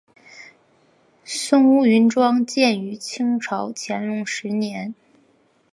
[1.23, 4.95] 松坞云庄建于清朝乾隆十年。